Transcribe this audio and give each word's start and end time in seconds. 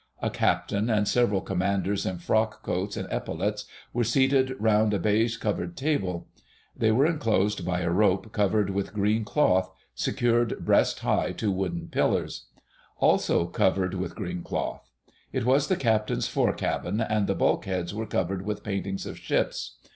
A 0.19 0.31
Captain 0.31 0.89
and 0.89 1.07
several 1.07 1.41
Commanders 1.41 2.07
in 2.07 2.17
frock 2.17 2.63
coats 2.63 2.97
and 2.97 3.07
epaulettes 3.13 3.65
were 3.93 4.03
seated 4.03 4.55
round 4.59 4.95
a 4.95 4.99
baize 4.99 5.37
covered 5.37 5.77
table; 5.77 6.27
they 6.75 6.91
were 6.91 7.05
enclosed 7.05 7.63
by 7.63 7.81
a 7.81 7.89
rope 7.91 8.31
covered 8.31 8.71
with 8.71 8.95
green 8.95 9.23
cloth, 9.23 9.69
secured 9.93 10.65
breast 10.65 11.01
high 11.01 11.33
to 11.33 11.51
wooden 11.51 11.87
pillars, 11.87 12.47
also 12.97 13.45
covered 13.45 13.93
with 13.93 14.15
green 14.15 14.41
cloth. 14.41 14.89
It 15.31 15.45
was 15.45 15.67
the 15.67 15.75
Captain's 15.75 16.27
fore 16.27 16.53
cabin, 16.53 16.99
and 16.99 17.27
the 17.27 17.35
bulkheads 17.35 17.93
were 17.93 18.07
covered 18.07 18.43
with 18.43 18.63
paintings 18.63 19.05
of 19.05 19.19
ships. 19.19 19.75